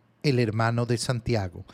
el 0.23 0.39
hermano 0.39 0.85
de 0.85 0.97
Santiago. 0.97 1.65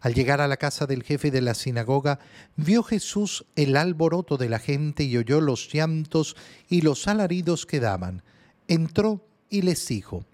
Al 0.00 0.14
llegar 0.14 0.40
a 0.40 0.48
la 0.48 0.56
casa 0.56 0.86
del 0.86 1.02
jefe 1.02 1.30
de 1.30 1.40
la 1.40 1.54
sinagoga, 1.54 2.20
vio 2.56 2.82
Jesús 2.82 3.46
el 3.56 3.76
alboroto 3.76 4.36
de 4.36 4.48
la 4.48 4.58
gente 4.58 5.04
y 5.04 5.16
oyó 5.16 5.40
los 5.40 5.72
llantos 5.72 6.36
y 6.68 6.82
los 6.82 7.08
alaridos 7.08 7.66
que 7.66 7.80
daban. 7.80 8.22
Entró 8.68 9.26
y 9.50 9.62
les 9.62 9.86
dijo, 9.88 10.24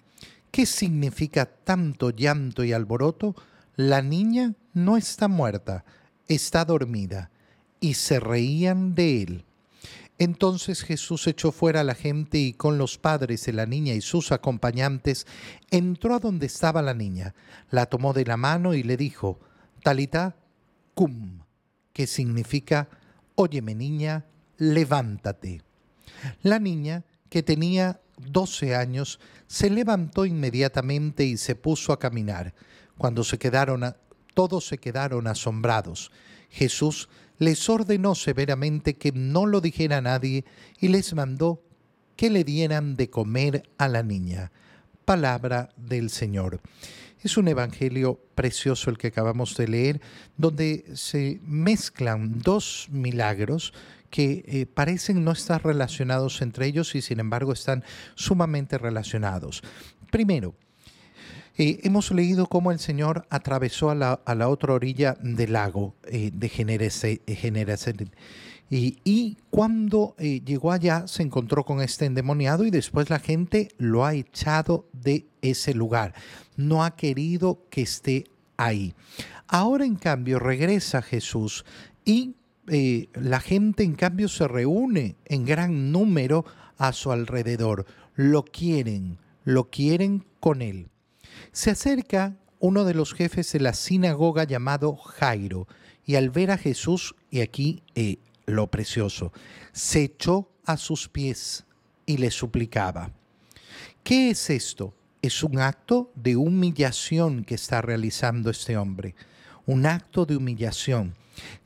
¿qué 0.50 0.66
significa 0.66 1.46
tanto 1.46 2.10
llanto 2.10 2.62
y 2.64 2.72
alboroto? 2.72 3.34
La 3.76 4.02
niña 4.02 4.54
no 4.74 4.96
está 4.96 5.28
muerta, 5.28 5.84
está 6.28 6.64
dormida. 6.64 7.30
Y 7.80 7.94
se 7.94 8.20
reían 8.20 8.94
de 8.94 9.22
él. 9.22 9.44
Entonces 10.18 10.82
Jesús 10.82 11.26
echó 11.26 11.50
fuera 11.50 11.80
a 11.80 11.84
la 11.84 11.94
gente 11.94 12.38
y 12.38 12.52
con 12.52 12.78
los 12.78 12.98
padres 12.98 13.44
de 13.46 13.52
la 13.52 13.66
niña 13.66 13.94
y 13.94 14.00
sus 14.00 14.30
acompañantes 14.30 15.26
entró 15.70 16.14
a 16.14 16.20
donde 16.20 16.46
estaba 16.46 16.82
la 16.82 16.94
niña, 16.94 17.34
la 17.70 17.86
tomó 17.86 18.12
de 18.12 18.24
la 18.24 18.36
mano 18.36 18.74
y 18.74 18.84
le 18.84 18.96
dijo, 18.96 19.40
Talita 19.82 20.36
cum, 20.94 21.40
que 21.92 22.06
significa, 22.06 22.88
óyeme 23.34 23.74
niña, 23.74 24.24
levántate. 24.56 25.62
La 26.42 26.58
niña, 26.58 27.04
que 27.28 27.42
tenía 27.42 28.00
12 28.18 28.76
años, 28.76 29.18
se 29.48 29.68
levantó 29.68 30.24
inmediatamente 30.26 31.24
y 31.24 31.36
se 31.36 31.56
puso 31.56 31.92
a 31.92 31.98
caminar. 31.98 32.54
Cuando 32.96 33.24
se 33.24 33.38
quedaron, 33.38 33.94
todos 34.34 34.66
se 34.66 34.78
quedaron 34.78 35.26
asombrados. 35.26 36.12
Jesús 36.50 37.08
les 37.38 37.68
ordenó 37.68 38.14
severamente 38.14 38.94
que 38.94 39.12
no 39.12 39.46
lo 39.46 39.60
dijera 39.60 39.98
a 39.98 40.02
nadie 40.02 40.44
y 40.80 40.88
les 40.88 41.14
mandó 41.14 41.62
que 42.16 42.30
le 42.30 42.44
dieran 42.44 42.96
de 42.96 43.10
comer 43.10 43.64
a 43.78 43.88
la 43.88 44.02
niña. 44.02 44.52
Palabra 45.04 45.70
del 45.76 46.10
Señor. 46.10 46.60
Es 47.22 47.36
un 47.36 47.48
evangelio 47.48 48.20
precioso 48.34 48.90
el 48.90 48.98
que 48.98 49.06
acabamos 49.08 49.56
de 49.56 49.68
leer, 49.68 50.00
donde 50.36 50.84
se 50.94 51.40
mezclan 51.46 52.38
dos 52.40 52.88
milagros 52.90 53.72
que 54.10 54.44
eh, 54.46 54.66
parecen 54.66 55.24
no 55.24 55.32
estar 55.32 55.64
relacionados 55.64 56.40
entre 56.42 56.66
ellos 56.66 56.94
y 56.94 57.02
sin 57.02 57.20
embargo 57.20 57.52
están 57.52 57.82
sumamente 58.14 58.78
relacionados. 58.78 59.62
Primero, 60.10 60.54
eh, 61.56 61.80
hemos 61.82 62.10
leído 62.10 62.46
cómo 62.46 62.72
el 62.72 62.78
Señor 62.78 63.26
atravesó 63.30 63.90
a 63.90 63.94
la, 63.94 64.48
otra 64.48 64.74
orilla 64.74 65.16
del 65.20 65.52
lago 65.52 65.94
eh, 66.04 66.30
de 66.32 66.48
Generación 66.48 68.10
y, 68.70 69.36
cuando 69.50 70.14
eh, 70.18 70.40
llegó 70.44 70.72
allá 70.72 71.06
se 71.06 71.22
encontró 71.22 71.64
con 71.64 71.80
este 71.80 72.06
endemoniado 72.06 72.64
y 72.64 72.70
después 72.70 73.10
la 73.10 73.20
gente 73.20 73.68
lo 73.78 74.04
ha 74.04 74.14
echado 74.14 74.88
de 74.92 75.26
ese 75.42 75.74
lugar. 75.74 76.14
No 76.56 76.82
ha 76.82 76.96
querido 76.96 77.60
que 77.70 77.82
esté 77.82 78.24
ahí. 78.56 78.94
Ahora 79.46 79.84
en 79.84 79.96
cambio 79.96 80.38
regresa 80.38 81.02
Jesús 81.02 81.64
y 82.04 82.34
eh, 82.68 83.08
la 83.14 83.40
gente 83.40 83.84
en 83.84 83.94
cambio 83.94 84.28
se 84.28 84.48
reúne 84.48 85.16
en 85.26 85.44
gran 85.44 85.92
número 85.92 86.44
a 86.78 86.92
su 86.92 87.12
alrededor. 87.12 87.86
Lo 88.14 88.44
quieren, 88.44 89.18
lo 89.44 89.70
quieren 89.70 90.24
con 90.40 90.62
él. 90.62 90.88
Se 91.52 91.70
acerca 91.70 92.36
uno 92.58 92.84
de 92.84 92.94
los 92.94 93.14
jefes 93.14 93.52
de 93.52 93.60
la 93.60 93.74
sinagoga 93.74 94.44
llamado 94.44 94.96
Jairo 94.96 95.68
y 96.06 96.16
al 96.16 96.30
ver 96.30 96.50
a 96.50 96.58
Jesús, 96.58 97.14
y 97.30 97.40
aquí 97.40 97.82
eh, 97.94 98.18
lo 98.46 98.70
precioso, 98.70 99.32
se 99.72 100.04
echó 100.04 100.50
a 100.64 100.76
sus 100.76 101.08
pies 101.08 101.64
y 102.06 102.18
le 102.18 102.30
suplicaba. 102.30 103.10
¿Qué 104.02 104.30
es 104.30 104.50
esto? 104.50 104.94
Es 105.22 105.42
un 105.42 105.58
acto 105.58 106.12
de 106.14 106.36
humillación 106.36 107.44
que 107.44 107.54
está 107.54 107.80
realizando 107.80 108.50
este 108.50 108.76
hombre, 108.76 109.14
un 109.66 109.86
acto 109.86 110.26
de 110.26 110.36
humillación. 110.36 111.14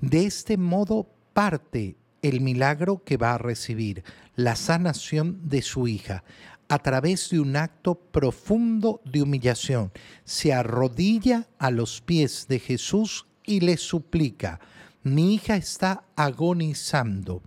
De 0.01 0.25
este 0.25 0.57
modo 0.57 1.09
parte 1.33 1.97
el 2.23 2.41
milagro 2.41 3.03
que 3.05 3.17
va 3.17 3.35
a 3.35 3.39
recibir, 3.39 4.05
la 4.35 4.57
sanación 4.57 5.49
de 5.49 5.63
su 5.63 5.89
hija, 5.89 6.25
a 6.69 6.79
través 6.79 7.31
de 7.31 7.41
un 7.41 7.57
acto 7.57 7.95
profundo 7.95 9.01
de 9.05 9.23
humillación. 9.23 9.91
Se 10.25 10.53
arrodilla 10.53 11.49
a 11.59 11.71
los 11.71 12.01
pies 12.01 12.47
de 12.49 12.59
Jesús 12.59 13.27
y 13.45 13.61
le 13.61 13.77
suplica, 13.79 14.61
mi 15.03 15.35
hija 15.35 15.57
está 15.57 16.05
agonizando. 16.17 17.43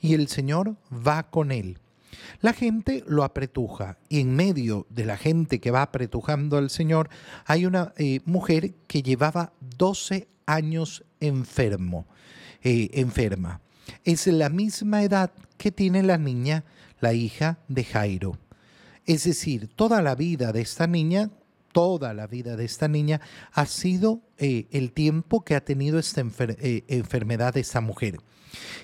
Y 0.00 0.14
el 0.14 0.28
Señor 0.28 0.76
va 0.90 1.30
con 1.30 1.52
él. 1.52 1.78
La 2.40 2.52
gente 2.52 3.04
lo 3.06 3.24
apretuja 3.24 3.98
y 4.08 4.20
en 4.20 4.34
medio 4.34 4.86
de 4.90 5.04
la 5.04 5.16
gente 5.16 5.60
que 5.60 5.70
va 5.70 5.82
apretujando 5.82 6.56
al 6.56 6.70
Señor 6.70 7.08
hay 7.44 7.66
una 7.66 7.92
eh, 7.96 8.20
mujer 8.24 8.74
que 8.86 9.02
llevaba 9.02 9.52
12 9.76 10.28
años 10.46 11.04
enfermo, 11.20 12.06
eh, 12.62 12.90
enferma. 12.94 13.60
Es 14.04 14.26
la 14.26 14.48
misma 14.48 15.02
edad 15.02 15.30
que 15.56 15.70
tiene 15.70 16.02
la 16.02 16.18
niña, 16.18 16.64
la 17.00 17.12
hija 17.12 17.58
de 17.68 17.84
Jairo. 17.84 18.38
Es 19.06 19.24
decir, 19.24 19.68
toda 19.68 20.02
la 20.02 20.14
vida 20.14 20.52
de 20.52 20.60
esta 20.60 20.86
niña, 20.86 21.30
toda 21.72 22.14
la 22.14 22.26
vida 22.26 22.56
de 22.56 22.64
esta 22.64 22.88
niña 22.88 23.20
ha 23.52 23.66
sido 23.66 24.20
eh, 24.38 24.66
el 24.70 24.92
tiempo 24.92 25.44
que 25.44 25.54
ha 25.54 25.64
tenido 25.64 25.98
esta 25.98 26.20
enfermedad 26.20 27.54
de 27.54 27.60
esta 27.60 27.80
mujer. 27.80 28.18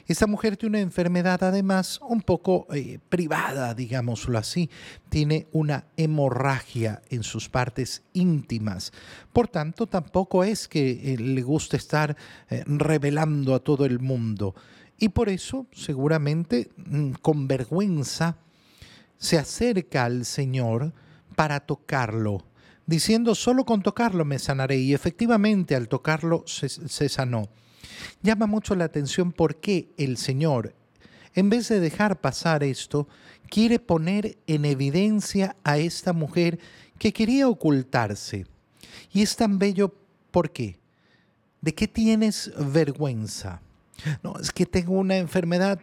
Esta 0.07 0.27
mujer 0.27 0.57
tiene 0.57 0.79
una 0.79 0.83
enfermedad 0.83 1.43
además 1.43 2.01
un 2.03 2.23
poco 2.23 2.67
eh, 2.73 2.99
privada, 3.09 3.75
digámoslo 3.75 4.39
así. 4.39 4.71
Tiene 5.09 5.47
una 5.53 5.87
hemorragia 5.97 7.03
en 7.11 7.23
sus 7.23 7.49
partes 7.49 8.03
íntimas. 8.13 8.93
Por 9.33 9.49
tanto, 9.49 9.87
tampoco 9.87 10.45
es 10.45 10.69
que 10.69 11.15
eh, 11.15 11.19
le 11.19 11.43
guste 11.43 11.77
estar 11.77 12.17
eh, 12.51 12.65
revelando 12.67 13.55
a 13.55 13.61
todo 13.61 13.85
el 13.85 14.01
mundo. 14.01 14.55
Y 14.99 15.11
por 15.11 15.29
eso, 15.29 15.67
seguramente, 15.73 16.71
mm, 16.77 17.13
con 17.23 17.49
vergüenza, 17.49 18.37
se 19.19 19.39
acerca 19.39 20.05
al 20.05 20.25
Señor 20.25 20.93
para 21.37 21.61
tocarlo, 21.61 22.45
diciendo, 22.87 23.35
solo 23.35 23.65
con 23.65 23.83
tocarlo 23.83 24.25
me 24.25 24.39
sanaré. 24.39 24.79
Y 24.79 24.95
efectivamente, 24.95 25.75
al 25.75 25.89
tocarlo 25.89 26.45
se 26.47 27.09
sanó. 27.09 27.49
Llama 28.23 28.47
mucho 28.47 28.75
la 28.75 28.85
atención 28.85 29.33
por 29.33 29.57
qué 29.57 29.89
el 29.97 30.17
Señor, 30.17 30.75
en 31.35 31.51
vez 31.51 31.69
de 31.69 31.81
dejar 31.81 32.21
pasar 32.21 32.63
esto, 32.63 33.09
quiere 33.49 33.79
poner 33.79 34.39
en 34.47 34.65
evidencia 34.65 35.57
a 35.65 35.79
esta 35.79 36.13
mujer 36.13 36.59
que 36.99 37.13
quería 37.13 37.49
ocultarse. 37.49 38.47
Y 39.13 39.23
es 39.23 39.37
tan 39.37 39.59
bello, 39.59 39.95
¿por 40.31 40.53
qué? 40.53 40.79
¿De 41.61 41.75
qué 41.75 41.89
tienes 41.89 42.53
vergüenza? 42.59 43.61
No, 44.23 44.35
es 44.39 44.51
que 44.53 44.67
tengo 44.67 44.95
una 44.95 45.17
enfermedad. 45.17 45.81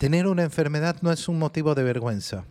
Tener 0.00 0.26
una 0.26 0.42
enfermedad 0.42 0.96
no 1.02 1.12
es 1.12 1.28
un 1.28 1.38
motivo 1.38 1.76
de 1.76 1.84
vergüenza. 1.84 2.44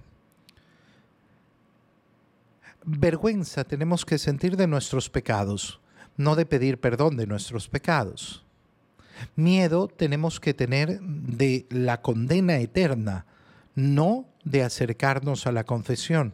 Vergüenza 2.86 3.66
tenemos 3.66 4.06
que 4.06 4.18
sentir 4.18 4.56
de 4.56 4.68
nuestros 4.68 5.10
pecados 5.10 5.82
no 6.20 6.36
de 6.36 6.46
pedir 6.46 6.82
perdón 6.82 7.16
de 7.16 7.26
nuestros 7.26 7.70
pecados. 7.70 8.44
Miedo 9.38 9.88
tenemos 9.88 10.42
que 10.42 10.54
tener 10.54 11.00
de 11.00 11.66
la 11.70 12.02
condena 12.02 12.58
eterna, 12.58 13.26
no 13.74 14.26
de 14.44 14.64
acercarnos 14.64 15.48
a 15.48 15.54
la 15.54 15.64
confesión. 15.64 16.34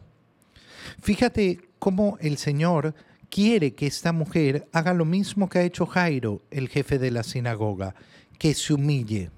Fíjate 1.00 1.60
cómo 1.78 2.18
el 2.20 2.36
Señor 2.36 2.96
quiere 3.30 3.74
que 3.74 3.86
esta 3.86 4.12
mujer 4.12 4.66
haga 4.72 4.92
lo 4.92 5.04
mismo 5.04 5.48
que 5.48 5.60
ha 5.60 5.62
hecho 5.62 5.86
Jairo, 5.86 6.42
el 6.50 6.68
jefe 6.68 6.98
de 6.98 7.12
la 7.12 7.22
sinagoga, 7.22 7.94
que 8.38 8.54
se 8.54 8.74
humille, 8.74 9.30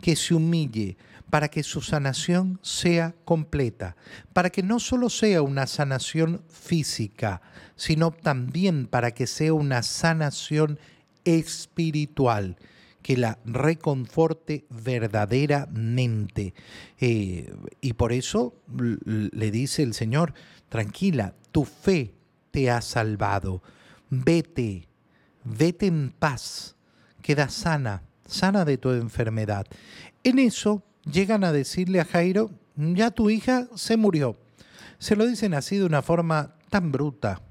que 0.00 0.16
se 0.16 0.34
humille 0.34 0.96
para 1.30 1.48
que 1.48 1.62
su 1.62 1.80
sanación 1.80 2.58
sea 2.62 3.14
completa, 3.24 3.96
para 4.32 4.50
que 4.50 4.62
no 4.62 4.80
solo 4.80 5.08
sea 5.08 5.42
una 5.42 5.66
sanación 5.66 6.42
física, 6.48 7.40
sino 7.76 8.10
también 8.10 8.86
para 8.86 9.12
que 9.12 9.26
sea 9.26 9.54
una 9.54 9.82
sanación 9.82 10.78
espiritual 11.24 12.56
que 13.02 13.16
la 13.16 13.38
reconforte 13.44 14.66
verdaderamente. 14.68 16.52
Eh, 16.98 17.54
y 17.80 17.92
por 17.94 18.12
eso 18.12 18.54
le 18.76 19.50
dice 19.50 19.82
el 19.82 19.94
Señor, 19.94 20.34
tranquila, 20.68 21.34
tu 21.52 21.64
fe 21.64 22.12
te 22.50 22.70
ha 22.70 22.80
salvado, 22.80 23.62
vete, 24.10 24.88
vete 25.44 25.86
en 25.86 26.10
paz, 26.10 26.76
queda 27.22 27.48
sana, 27.48 28.02
sana 28.30 28.64
de 28.64 28.78
tu 28.78 28.90
enfermedad. 28.90 29.66
En 30.24 30.38
eso 30.38 30.82
llegan 31.04 31.44
a 31.44 31.52
decirle 31.52 32.00
a 32.00 32.04
Jairo, 32.04 32.50
ya 32.76 33.10
tu 33.10 33.28
hija 33.30 33.68
se 33.74 33.96
murió. 33.96 34.36
Se 34.98 35.16
lo 35.16 35.26
dicen 35.26 35.54
así 35.54 35.76
de 35.76 35.84
una 35.84 36.02
forma 36.02 36.54
tan 36.68 36.92
bruta, 36.92 37.42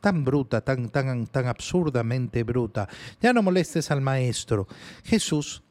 tan 0.00 0.24
bruta, 0.24 0.60
tan, 0.60 0.88
tan, 0.88 1.26
tan 1.26 1.46
absurdamente 1.46 2.42
bruta. 2.42 2.88
Ya 3.20 3.32
no 3.32 3.42
molestes 3.42 3.90
al 3.90 4.00
maestro. 4.00 4.66
Jesús 5.04 5.62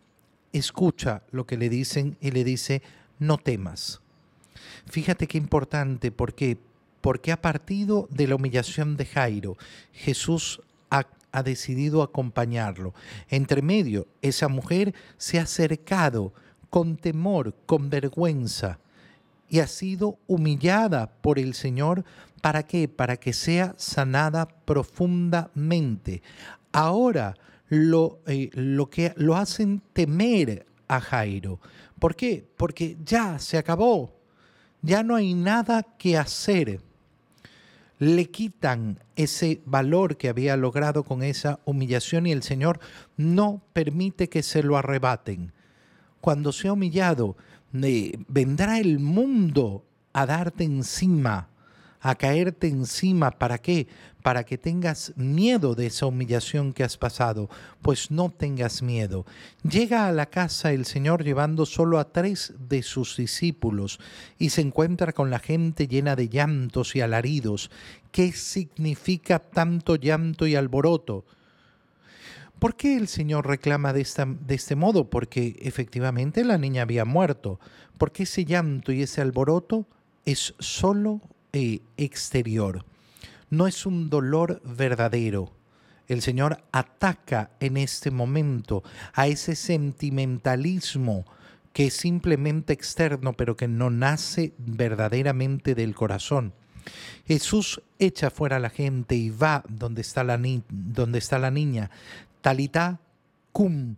escucha 0.54 1.24
lo 1.32 1.46
que 1.46 1.58
le 1.58 1.70
dicen 1.70 2.18
y 2.22 2.32
le 2.32 2.44
dice, 2.44 2.82
no 3.20 3.38
temas. 3.38 4.02
Fíjate 4.86 5.28
qué 5.28 5.38
importante, 5.38 6.12
¿por 6.12 6.36
qué? 6.36 6.58
Porque 7.02 7.32
a 7.32 7.42
partido 7.42 8.08
de 8.12 8.28
la 8.28 8.36
humillación 8.36 8.98
de 8.98 9.06
Jairo, 9.06 9.58
Jesús 9.94 10.62
ha, 11.36 11.44
decidido 11.44 12.02
acompañarlo. 12.02 12.94
Entre 13.30 13.62
medio, 13.62 14.08
esa 14.22 14.48
mujer 14.48 14.94
se 15.18 15.40
ha 15.40 15.44
acercado 15.44 16.34
con 16.70 16.98
temor, 16.98 17.56
con 17.66 17.90
vergüenza, 17.90 18.80
y 19.50 19.60
ha 19.60 19.68
sido 19.68 20.18
humillada 20.28 21.12
por 21.22 21.40
el 21.40 21.54
Señor. 21.54 22.04
¿Para 22.42 22.64
qué? 22.64 22.88
Para 22.88 23.18
que 23.18 23.34
sea 23.34 23.74
sanada 23.78 24.48
profundamente. 24.48 26.22
Ahora 26.72 27.36
lo, 27.70 28.20
eh, 28.28 28.50
lo 28.54 28.90
que 28.90 29.14
lo 29.16 29.36
hacen 29.36 29.82
temer 29.94 30.66
a 30.88 31.00
Jairo. 31.00 31.60
¿Por 32.00 32.16
qué? 32.16 32.46
Porque 32.58 32.98
ya 33.04 33.40
se 33.40 33.58
acabó. 33.58 34.14
Ya 34.82 35.02
no 35.02 35.16
hay 35.16 35.34
nada 35.34 35.84
que 35.98 36.18
hacer. 36.18 36.82
Le 37.98 38.30
quitan 38.30 39.00
ese 39.16 39.62
valor 39.66 40.18
que 40.18 40.30
había 40.30 40.58
logrado 40.58 41.04
con 41.04 41.24
esa 41.24 41.60
humillación 41.66 42.28
y 42.28 42.32
el 42.32 42.44
Señor 42.44 42.80
no 43.16 43.62
permite 43.74 44.28
que 44.30 44.44
se 44.44 44.64
lo 44.64 44.78
arrebaten. 44.78 45.54
Cuando 46.20 46.52
sea 46.52 46.74
humillado, 46.74 47.38
vendrá 47.72 48.80
el 48.80 49.00
mundo 49.00 49.86
a 50.12 50.26
darte 50.26 50.64
encima, 50.64 51.50
a 52.06 52.14
caerte 52.14 52.68
encima. 52.68 53.32
¿Para 53.32 53.58
qué? 53.58 53.88
Para 54.22 54.44
que 54.44 54.60
tengas 54.60 55.12
miedo 55.16 55.74
de 55.74 55.88
esa 55.88 56.06
humillación 56.06 56.72
que 56.72 56.84
has 56.84 56.98
pasado. 56.98 57.50
Pues 57.82 58.12
no 58.12 58.30
tengas 58.30 58.84
miedo. 58.84 59.26
Llega 59.64 60.08
a 60.08 60.12
la 60.12 60.28
casa 60.28 60.72
el 60.72 60.86
Señor 60.86 61.24
llevando 61.24 61.66
solo 61.66 61.98
a 61.98 62.12
tres 62.12 62.54
de 62.70 62.84
sus 62.84 63.18
discípulos 63.18 64.00
y 64.38 64.52
se 64.52 64.62
encuentra 64.62 65.14
con 65.14 65.32
la 65.32 65.40
gente 65.40 65.88
llena 65.88 66.16
de 66.16 66.30
llantos 66.30 66.96
y 66.96 67.02
alaridos. 67.02 67.72
¿Qué 68.12 68.34
significa 68.34 69.40
tanto 69.40 69.96
llanto 69.96 70.46
y 70.46 70.56
alboroto? 70.56 71.26
¿Por 72.60 72.76
qué 72.76 72.98
el 72.98 73.08
Señor 73.08 73.48
reclama 73.48 73.94
de, 73.94 74.08
de 74.46 74.54
este 74.54 74.76
modo? 74.76 75.10
Porque 75.10 75.56
efectivamente 75.60 76.46
la 76.46 76.60
niña 76.60 76.84
había 76.84 77.04
muerto. 77.04 77.60
Porque 77.98 78.24
ese 78.24 78.46
llanto 78.46 78.92
y 78.92 79.02
ese 79.02 79.22
alboroto 79.22 79.88
es 80.24 80.54
solo 80.60 81.20
exterior. 81.98 82.86
No 83.50 83.68
es 83.68 83.86
un 83.86 84.10
dolor 84.10 84.62
verdadero. 84.64 85.52
El 86.08 86.22
Señor 86.22 86.64
ataca 86.72 87.52
en 87.60 87.78
este 87.78 88.12
momento 88.12 88.84
a 89.14 89.28
ese 89.28 89.56
sentimentalismo 89.56 91.26
que 91.74 91.88
es 91.88 91.94
simplemente 91.94 92.74
externo, 92.74 93.34
pero 93.34 93.58
que 93.58 93.68
no 93.68 93.90
nace 93.90 94.54
verdaderamente 94.58 95.76
del 95.76 95.96
corazón. 95.96 96.54
Jesús 97.28 97.82
echa 98.00 98.30
fuera 98.30 98.58
a 98.58 98.60
la 98.60 98.70
gente 98.70 99.16
y 99.16 99.30
va 99.30 99.64
donde 99.68 100.02
está 100.02 100.24
la, 100.24 100.40
donde 100.70 101.20
está 101.20 101.40
la 101.40 101.52
niña, 101.52 101.90
Talita 102.42 103.00
cum, 103.52 103.96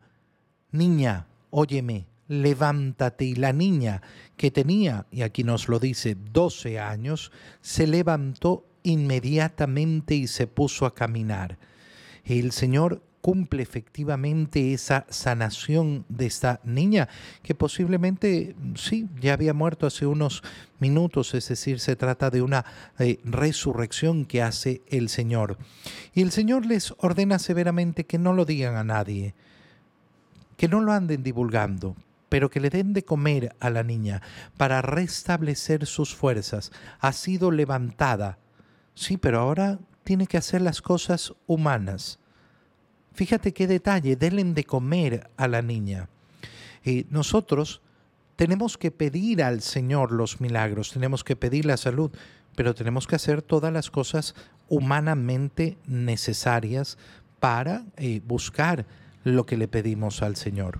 niña, 0.71 1.27
óyeme, 1.49 2.05
levántate. 2.27 3.25
Y 3.25 3.35
la 3.35 3.53
niña, 3.53 4.01
que 4.35 4.51
tenía, 4.51 5.05
y 5.11 5.21
aquí 5.21 5.43
nos 5.43 5.67
lo 5.69 5.79
dice, 5.79 6.15
12 6.31 6.79
años, 6.79 7.31
se 7.61 7.87
levantó 7.87 8.65
inmediatamente 8.83 10.15
y 10.15 10.27
se 10.27 10.47
puso 10.47 10.85
a 10.85 10.93
caminar. 10.93 11.57
El 12.23 12.51
Señor 12.51 13.01
cumple 13.21 13.61
efectivamente 13.61 14.73
esa 14.73 15.05
sanación 15.09 16.05
de 16.07 16.27
esta 16.27 16.61
niña, 16.63 17.09
que 17.43 17.55
posiblemente, 17.55 18.55
sí, 18.75 19.07
ya 19.19 19.33
había 19.33 19.53
muerto 19.53 19.85
hace 19.85 20.05
unos 20.05 20.43
minutos, 20.79 21.33
es 21.33 21.49
decir, 21.49 21.81
se 21.81 21.97
trata 21.97 22.29
de 22.29 22.41
una 22.41 22.63
eh, 22.99 23.19
resurrección 23.25 24.23
que 24.23 24.41
hace 24.41 24.81
el 24.87 25.09
Señor. 25.09 25.57
Y 26.13 26.21
el 26.21 26.31
Señor 26.31 26.65
les 26.65 26.93
ordena 26.99 27.37
severamente 27.37 28.05
que 28.05 28.17
no 28.17 28.31
lo 28.31 28.45
digan 28.45 28.75
a 28.75 28.85
nadie, 28.85 29.35
que 30.55 30.69
no 30.69 30.79
lo 30.79 30.93
anden 30.93 31.21
divulgando, 31.21 31.97
pero 32.29 32.49
que 32.49 32.59
le 32.59 32.69
den 32.69 32.93
de 32.93 33.03
comer 33.03 33.55
a 33.59 33.69
la 33.69 33.83
niña 33.83 34.21
para 34.57 34.81
restablecer 34.81 35.85
sus 35.85 36.15
fuerzas. 36.15 36.71
Ha 36.99 37.13
sido 37.13 37.51
levantada. 37.51 38.37
Sí, 38.95 39.17
pero 39.17 39.39
ahora 39.39 39.79
tiene 40.03 40.27
que 40.27 40.37
hacer 40.37 40.61
las 40.61 40.81
cosas 40.81 41.33
humanas. 41.47 42.19
Fíjate 43.13 43.53
qué 43.53 43.67
detalle, 43.67 44.15
denle 44.15 44.43
de 44.43 44.63
comer 44.63 45.29
a 45.37 45.47
la 45.47 45.61
niña. 45.61 46.09
Eh, 46.83 47.05
nosotros 47.09 47.81
tenemos 48.35 48.77
que 48.77 48.91
pedir 48.91 49.43
al 49.43 49.61
Señor 49.61 50.11
los 50.11 50.39
milagros, 50.39 50.93
tenemos 50.93 51.23
que 51.23 51.35
pedir 51.35 51.65
la 51.65 51.77
salud, 51.77 52.11
pero 52.55 52.75
tenemos 52.75 53.07
que 53.07 53.15
hacer 53.15 53.41
todas 53.41 53.73
las 53.73 53.89
cosas 53.89 54.35
humanamente 54.69 55.77
necesarias 55.87 56.97
para 57.39 57.85
eh, 57.97 58.21
buscar 58.25 58.85
lo 59.23 59.45
que 59.45 59.57
le 59.57 59.67
pedimos 59.67 60.21
al 60.21 60.35
Señor. 60.35 60.79